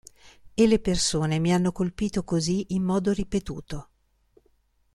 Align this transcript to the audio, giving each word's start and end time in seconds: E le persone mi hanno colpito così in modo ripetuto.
E 0.55 0.65
le 0.65 0.79
persone 0.79 1.37
mi 1.37 1.53
hanno 1.53 1.71
colpito 1.71 2.23
così 2.23 2.65
in 2.73 2.81
modo 2.81 3.11
ripetuto. 3.11 3.89